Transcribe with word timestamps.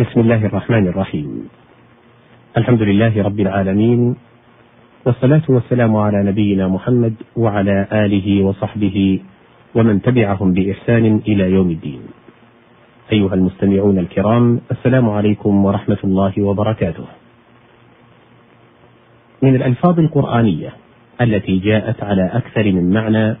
بسم 0.00 0.20
الله 0.20 0.46
الرحمن 0.46 0.88
الرحيم. 0.88 1.48
الحمد 2.56 2.82
لله 2.82 3.22
رب 3.22 3.40
العالمين 3.40 4.16
والصلاة 5.04 5.42
والسلام 5.48 5.96
على 5.96 6.24
نبينا 6.24 6.68
محمد 6.68 7.14
وعلى 7.36 7.86
آله 7.92 8.44
وصحبه 8.44 9.20
ومن 9.74 10.02
تبعهم 10.02 10.52
بإحسان 10.52 11.20
إلى 11.28 11.52
يوم 11.52 11.70
الدين. 11.70 12.02
أيها 13.12 13.34
المستمعون 13.34 13.98
الكرام 13.98 14.60
السلام 14.70 15.10
عليكم 15.10 15.64
ورحمة 15.64 16.00
الله 16.04 16.34
وبركاته. 16.42 17.06
من 19.42 19.54
الألفاظ 19.54 19.98
القرآنية 19.98 20.72
التي 21.20 21.58
جاءت 21.58 22.02
على 22.02 22.24
أكثر 22.32 22.72
من 22.72 22.92
معنى 22.92 23.36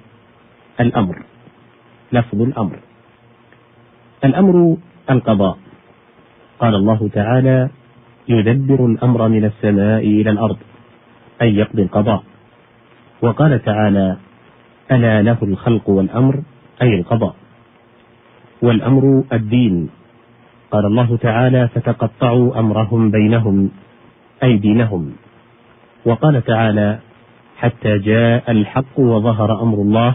الأمر 0.80 1.16
لفظ 2.12 2.40
الأمر. 2.42 2.76
الأمر 4.24 4.76
القضاء. 5.10 5.58
قال 6.60 6.74
الله 6.74 7.08
تعالى 7.12 7.68
يدبر 8.28 8.86
الأمر 8.86 9.28
من 9.28 9.44
السماء 9.44 10.00
إلى 10.00 10.30
الأرض 10.30 10.56
أي 11.42 11.56
يقضي 11.56 11.82
القضاء. 11.82 12.22
وقال 13.22 13.62
تعالى 13.62 14.16
ألا 14.92 15.22
له 15.22 15.38
الخلق 15.42 15.88
والأمر 15.88 16.42
أي 16.82 16.94
القضاء. 16.94 17.34
والأمر 18.62 19.24
الدين. 19.32 19.90
قال 20.70 20.86
الله 20.86 21.16
تعالى 21.16 21.68
فتقطعوا 21.68 22.58
أمرهم 22.58 23.10
بينهم 23.10 23.70
أي 24.42 24.56
دينهم. 24.56 25.12
وقال 26.04 26.44
تعالى 26.44 26.98
حتى 27.56 27.98
جاء 27.98 28.50
الحق 28.50 29.00
وظهر 29.00 29.62
أمر 29.62 29.78
الله 29.78 30.14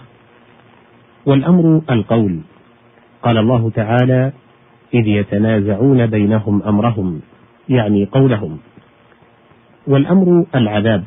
والأمر 1.26 1.82
القول. 1.90 2.40
قال 3.24 3.38
الله 3.38 3.70
تعالى 3.70 4.34
إذ 4.94 5.08
يتنازعون 5.08 6.06
بينهم 6.06 6.64
أمرهم 6.64 7.22
يعني 7.70 8.06
قولهم. 8.06 8.58
والأمر 9.88 10.46
العذاب. 10.56 11.04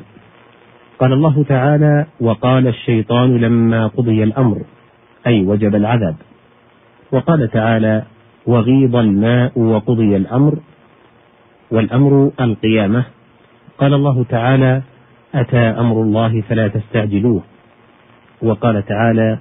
قال 0.99 1.13
الله 1.13 1.43
تعالى 1.43 2.05
وقال 2.21 2.67
الشيطان 2.67 3.37
لما 3.37 3.87
قضي 3.87 4.23
الأمر 4.23 4.61
أي 5.27 5.45
وجب 5.45 5.75
العذاب. 5.75 6.15
وقال 7.11 7.51
تعالى 7.51 8.03
وغيض 8.45 8.95
الماء 8.95 9.59
وقضي 9.59 10.15
الأمر. 10.15 10.59
والأمر 11.71 12.31
القيامة. 12.41 13.03
قال 13.77 13.93
الله 13.93 14.25
تعالى 14.29 14.81
أتى 15.35 15.57
أمر 15.57 16.01
الله 16.01 16.41
فلا 16.41 16.67
تستعجلوه. 16.67 17.41
وقال 18.41 18.85
تعالى 18.85 19.37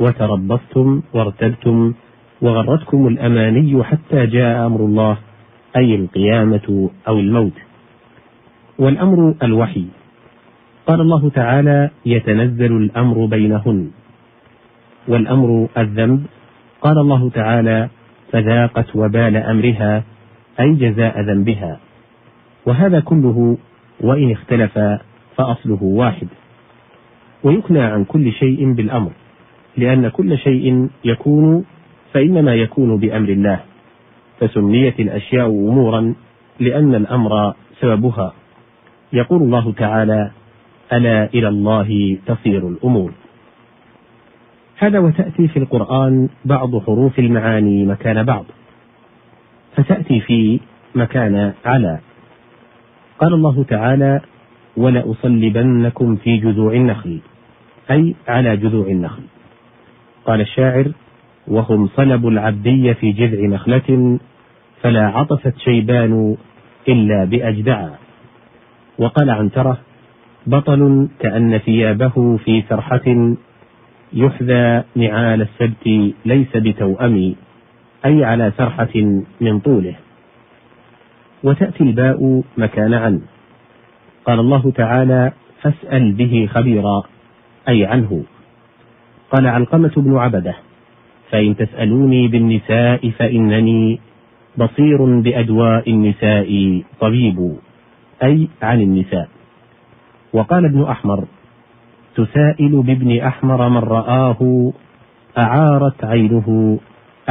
وتربصتم 0.00 1.02
وارتبتم 1.14 1.94
وغرتكم 2.42 3.08
الأماني 3.08 3.84
حتى 3.84 4.26
جاء 4.26 4.66
أمر 4.66 4.80
الله 4.80 5.16
أي 5.76 5.94
القيامة 5.94 6.90
أو 7.08 7.18
الموت. 7.18 7.52
والأمر 8.78 9.34
الوحي. 9.42 9.84
قال 10.86 11.00
الله 11.00 11.30
تعالى 11.30 11.90
يتنزل 12.06 12.76
الأمر 12.76 13.26
بينهن. 13.26 13.90
والأمر 15.08 15.68
الذنب. 15.78 16.26
قال 16.80 16.98
الله 16.98 17.30
تعالى 17.30 17.88
فذاقت 18.32 18.96
وبال 18.96 19.36
أمرها 19.36 20.02
أي 20.60 20.74
جزاء 20.74 21.20
ذنبها. 21.20 21.78
وهذا 22.66 23.00
كله 23.00 23.58
وإن 24.00 24.30
اختلف 24.30 24.78
فأصله 25.36 25.82
واحد. 25.82 26.28
ويكنى 27.44 27.80
عن 27.80 28.04
كل 28.04 28.32
شيء 28.32 28.72
بالأمر 28.72 29.12
لأن 29.76 30.08
كل 30.08 30.38
شيء 30.38 30.88
يكون 31.04 31.64
فإنما 32.12 32.54
يكون 32.54 32.96
بأمر 32.96 33.28
الله 33.28 33.60
فسميت 34.40 35.00
الأشياء 35.00 35.46
أمورا 35.46 36.14
لأن 36.60 36.94
الأمر 36.94 37.54
سببها. 37.80 38.32
يقول 39.12 39.42
الله 39.42 39.72
تعالى 39.72 40.30
ألا 40.92 41.24
إلى 41.34 41.48
الله 41.48 42.18
تصير 42.26 42.68
الأمور. 42.68 43.12
هذا 44.78 44.98
وتأتي 44.98 45.48
في 45.48 45.58
القرآن 45.58 46.28
بعض 46.44 46.82
حروف 46.82 47.18
المعاني 47.18 47.84
مكان 47.84 48.22
بعض 48.22 48.44
فتأتي 49.76 50.20
في 50.20 50.60
مكان 50.94 51.52
على. 51.64 51.98
قال 53.18 53.34
الله 53.34 53.64
تعالى 53.64 54.20
ولأصلبنكم 54.76 56.16
في 56.16 56.36
جذوع 56.36 56.72
النخل 56.72 57.18
أي 57.90 58.14
على 58.28 58.56
جذوع 58.56 58.86
النخل. 58.86 59.22
قال 60.24 60.40
الشاعر 60.40 60.92
وهم 61.48 61.88
صلبوا 61.96 62.30
العبدي 62.30 62.94
في 62.94 63.12
جذع 63.12 63.46
نخلة 63.46 64.18
فلا 64.82 65.06
عطفت 65.06 65.58
شيبان 65.58 66.36
إلا 66.88 67.24
بأجدعا 67.24 67.90
وقال 68.98 69.30
عنترة 69.30 69.78
بطل 70.46 71.08
كأن 71.20 71.58
ثيابه 71.58 72.36
في 72.44 72.62
سرحة 72.68 73.34
يحذى 74.12 74.82
نعال 74.96 75.42
السبت 75.42 76.14
ليس 76.24 76.56
بتوأم 76.56 77.34
أي 78.04 78.24
على 78.24 78.52
سرحة 78.56 79.22
من 79.40 79.60
طوله. 79.60 79.94
وتأتي 81.42 81.84
الباء 81.84 82.42
مكان 82.56 82.94
عن. 82.94 83.20
قال 84.24 84.40
الله 84.40 84.72
تعالى 84.76 85.32
فاسأل 85.62 86.12
به 86.12 86.48
خبيرا 86.52 87.02
أي 87.68 87.84
عنه. 87.84 88.24
قال 89.30 89.46
علقمة 89.46 89.92
بن 89.96 90.16
عبدة 90.16 90.54
فإن 91.32 91.56
تسألوني 91.56 92.28
بالنساء 92.28 93.10
فإنني 93.10 94.00
بصير 94.56 95.20
بأدواء 95.20 95.90
النساء 95.90 96.82
طبيب. 97.00 97.56
أي 98.22 98.48
عن 98.62 98.80
النساء. 98.80 99.28
وقال 100.32 100.64
ابن 100.64 100.82
أحمر 100.82 101.24
تسائل 102.14 102.82
بابن 102.82 103.18
أحمر 103.20 103.68
من 103.68 103.76
رآه 103.76 104.72
أعارت 105.38 106.04
عينه 106.04 106.78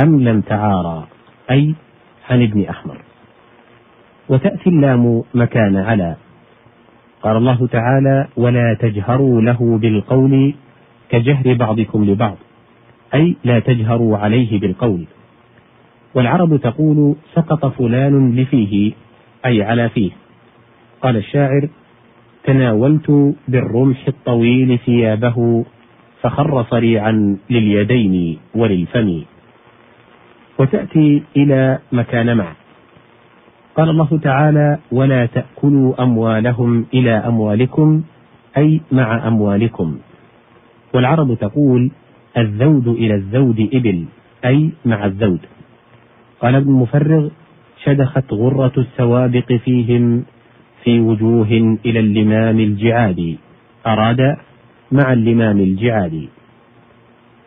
أم 0.04 0.22
لم 0.22 0.42
تعارى. 0.42 1.08
أي 1.52 1.76
عن 2.30 2.42
ابن 2.42 2.66
أحمر. 2.66 2.98
وتأتي 4.30 4.70
اللام 4.70 5.24
مكان 5.34 5.78
على. 5.78 6.16
قال 7.24 7.38
الله 7.38 7.68
تعالى 7.68 8.28
ولا 8.38 8.78
تجهروا 8.80 9.42
له 9.42 9.78
بالقول 9.82 10.54
كجهر 11.10 11.54
بعضكم 11.54 12.06
لبعض. 12.06 12.38
أي 13.14 13.36
لا 13.44 13.60
تجهروا 13.60 14.18
عليه 14.18 14.60
بالقول. 14.60 15.06
والعرب 16.16 16.58
تقول 16.58 17.16
سقط 17.34 17.66
فلان 17.66 18.36
لفيه 18.36 18.92
أي 19.46 19.64
على 19.64 19.90
فيه. 19.90 20.12
قال 21.02 21.18
الشاعر 21.18 21.70
تناولت 22.44 23.36
بالرمح 23.48 24.08
الطويل 24.08 24.80
ثيابه 24.86 25.66
فخر 26.22 26.64
صريعا 26.64 27.38
لليدين 27.50 28.38
وللفم. 28.56 29.22
وتأتي 30.60 31.24
إلى 31.38 31.80
مكان 31.92 32.38
مع 32.38 32.54
قال 33.78 33.90
الله 33.90 34.20
تعالى 34.24 34.80
ولا 34.92 35.26
تأكلوا 35.26 36.04
أموالهم 36.04 36.86
إلى 36.94 37.12
أموالكم 37.12 38.04
أي 38.58 38.82
مع 38.92 39.28
أموالكم. 39.28 39.98
والعرب 40.94 41.34
تقول 41.34 41.92
الذود 42.38 42.88
إلى 42.88 43.16
الزود 43.16 43.70
إبل 43.74 44.06
أي 44.46 44.70
مع 44.86 45.06
الزود. 45.06 45.40
قال 46.42 46.56
ابن 46.56 46.72
مفرغ 46.72 47.30
شدخت 47.84 48.34
غرة 48.34 48.72
السوابق 48.78 49.54
فيهم 49.54 50.24
في 50.84 51.00
وجوه 51.00 51.78
إلى 51.86 52.00
اللمام 52.00 52.60
الجعاد. 52.60 53.38
أراد 53.88 54.38
مع 54.92 55.14
اللمام 55.14 55.60
الجعاد. 55.60 56.28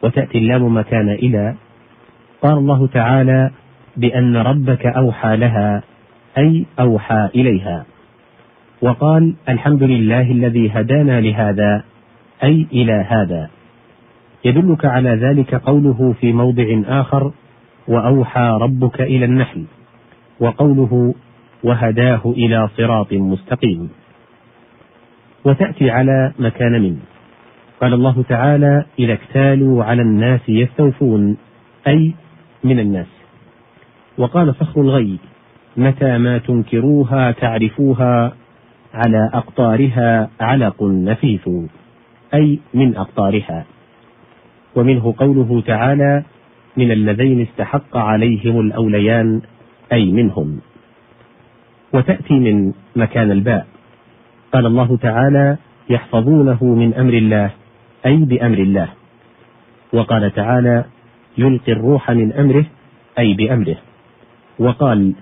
وتأتي 0.03 0.39
اللام 0.39 0.77
مكان 0.77 1.09
إلى. 1.09 1.55
قال 2.43 2.59
الله 2.59 2.87
تعالى 2.87 3.50
بأن 3.97 4.37
ربك 4.37 4.87
أوحى 4.87 5.37
لها 5.37 5.83
أي 6.38 6.67
أوحى 6.81 7.29
إليها. 7.35 7.85
وقال 8.82 9.35
الحمد 9.49 9.82
لله 9.82 10.31
الذي 10.31 10.70
هدانا 10.70 11.20
لهذا 11.20 11.85
أي 12.43 12.67
إلى 12.73 13.06
هذا. 13.09 13.50
يدلك 14.44 14.85
على 14.85 15.11
ذلك 15.11 15.55
قوله 15.55 16.14
في 16.20 16.32
موضع 16.32 16.82
آخر 16.87 17.32
وأوحى 17.88 18.58
ربك 18.61 19.00
إلى 19.00 19.25
النحل 19.25 19.64
وقوله 20.41 21.14
وهداه 21.64 22.20
إلى 22.26 22.69
صراط 22.76 23.12
مستقيم. 23.12 23.91
وتأتي 25.44 25.91
على 25.91 26.32
مكان 26.38 26.82
من 26.82 26.99
قال 27.81 27.94
الله 27.94 28.25
تعالى 28.29 28.85
إذا 28.99 29.12
اكتالوا 29.12 29.85
على 29.85 30.02
الناس 30.02 30.41
يستوفون 30.49 31.37
أي 31.87 32.14
من 32.64 32.81
الناس. 32.81 33.06
وقال 34.19 34.55
فخر 34.55 34.81
الغي 34.81 35.19
متى 35.76 36.19
ما 36.19 36.38
تنكروها 36.38 37.31
تعرفوها 37.31 38.32
على 38.94 39.31
أقطارها 39.35 40.31
علق 40.40 40.82
نفيث 40.82 41.49
أي 42.35 42.61
من 42.75 42.97
أقطارها. 42.97 43.64
ومنه 44.76 45.15
قوله 45.19 45.62
تعالى 45.67 46.23
من 46.76 46.91
اللذين 46.91 47.41
استحق 47.41 47.97
عليهم 47.97 48.61
الأوليان 48.61 49.41
أي 49.93 50.12
منهم. 50.12 50.61
وتأتي 51.93 52.35
من 52.35 52.73
مكان 52.97 53.31
الباء. 53.31 53.67
قال 54.53 54.67
الله 54.67 54.97
تعالى 54.97 55.56
يحفظونه 55.91 56.65
من 56.65 56.94
أمر 56.94 57.12
الله 57.12 57.50
أي 58.06 58.17
بأمر 58.17 58.59
الله. 58.59 58.88
وقال 59.93 60.35
تعالى 60.35 60.85
يلقي 61.38 61.73
الروح 61.73 62.11
من 62.11 62.32
أمره 62.32 62.65
أي 63.19 63.35
بأمره. 63.35 63.76
وقال 64.59 65.12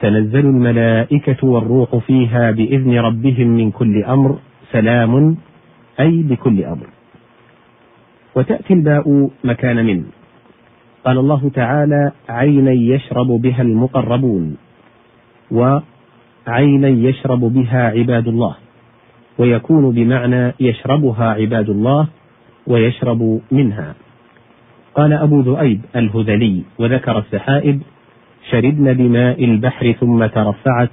تنزل 0.00 0.40
الملائكة 0.40 1.46
والروح 1.46 1.96
فيها 1.96 2.50
بإذن 2.50 2.98
ربهم 2.98 3.48
من 3.48 3.70
كل 3.70 4.04
أمر 4.04 4.38
سلام 4.72 5.36
أي 6.00 6.22
بكل 6.22 6.64
أمر. 6.64 6.95
وتأتي 8.36 8.72
الباء 8.74 9.30
مكان 9.44 9.86
من. 9.86 10.04
قال 11.04 11.18
الله 11.18 11.50
تعالى 11.54 12.12
عينا 12.28 12.72
يشرب 12.72 13.26
بها 13.26 13.62
المقربون 13.62 14.56
وعينا 15.50 16.88
يشرب 16.88 17.40
بها 17.40 17.82
عباد 17.90 18.28
الله 18.28 18.54
ويكون 19.38 19.90
بمعنى 19.90 20.52
يشربها 20.60 21.24
عباد 21.24 21.70
الله 21.70 22.08
ويشرب 22.66 23.40
منها. 23.50 23.94
قال 24.94 25.12
أبو 25.12 25.40
ذؤيب 25.40 25.80
الهذلي 25.96 26.62
وذكر 26.78 27.18
السحائب 27.18 27.82
شربن 28.50 28.92
بماء 28.92 29.44
البحر 29.44 29.92
ثم 29.92 30.26
ترفعت 30.26 30.90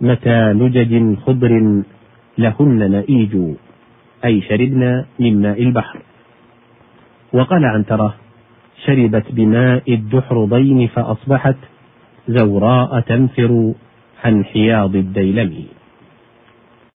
متى 0.00 0.52
لجج 0.52 1.18
خضر 1.18 1.82
لهن 2.38 2.90
نئيج 2.90 3.36
أي 4.24 4.40
شربن 4.40 5.04
من 5.18 5.42
ماء 5.42 5.62
البحر. 5.62 5.98
وقال 7.34 7.64
عنترة 7.64 8.14
شربت 8.86 9.32
بماء 9.32 9.94
الدحرضين 9.94 10.86
فأصبحت 10.86 11.56
زوراء 12.28 13.00
تنفر 13.00 13.72
عن 14.24 14.44
حياض 14.44 14.96
الديلم 14.96 15.64